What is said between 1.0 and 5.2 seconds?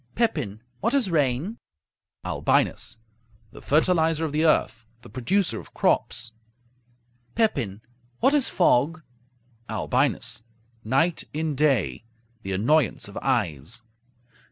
rain? Albinus The fertilizer of the earth; the